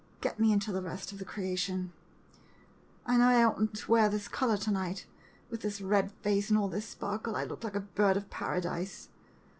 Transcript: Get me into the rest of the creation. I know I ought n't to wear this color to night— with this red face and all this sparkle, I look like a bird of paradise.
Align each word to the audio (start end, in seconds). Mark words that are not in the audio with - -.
Get 0.19 0.39
me 0.39 0.51
into 0.51 0.71
the 0.71 0.81
rest 0.81 1.11
of 1.11 1.19
the 1.19 1.25
creation. 1.25 1.91
I 3.05 3.17
know 3.17 3.27
I 3.29 3.43
ought 3.43 3.61
n't 3.61 3.75
to 3.75 3.91
wear 3.91 4.09
this 4.09 4.27
color 4.27 4.57
to 4.57 4.71
night— 4.71 5.05
with 5.51 5.61
this 5.61 5.79
red 5.79 6.11
face 6.23 6.49
and 6.49 6.57
all 6.57 6.69
this 6.69 6.87
sparkle, 6.89 7.35
I 7.35 7.43
look 7.43 7.63
like 7.63 7.75
a 7.75 7.81
bird 7.81 8.17
of 8.17 8.27
paradise. 8.31 9.09